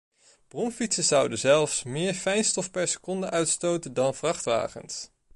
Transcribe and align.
Bromfietsen 0.47 1.03
zouden 1.03 1.37
zelfs 1.37 1.83
meer 1.83 2.13
fijn 2.13 2.43
stof 2.45 2.71
per 2.71 2.87
seconde 2.87 3.29
uitstoten 3.29 3.93
dan 3.93 4.15
vrachtwagens. 4.15 5.09